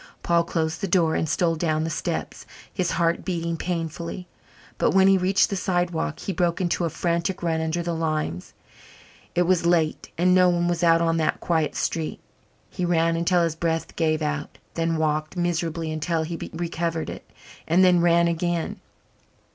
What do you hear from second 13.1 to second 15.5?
until his breath gave out, then walked